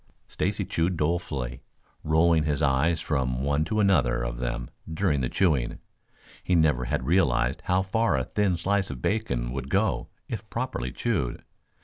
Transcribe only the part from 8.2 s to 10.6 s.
thin slice of bacon would go if